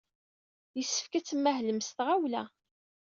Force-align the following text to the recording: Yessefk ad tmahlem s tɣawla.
Yessefk 0.77 1.13
ad 1.13 1.25
tmahlem 1.25 1.79
s 1.87 1.89
tɣawla. 1.97 2.43